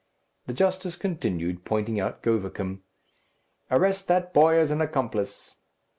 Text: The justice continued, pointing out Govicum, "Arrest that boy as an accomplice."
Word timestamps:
The 0.47 0.53
justice 0.53 0.95
continued, 0.95 1.63
pointing 1.63 1.99
out 1.99 2.23
Govicum, 2.23 2.81
"Arrest 3.69 4.07
that 4.07 4.33
boy 4.33 4.55
as 4.57 4.71
an 4.71 4.81
accomplice." 4.81 5.57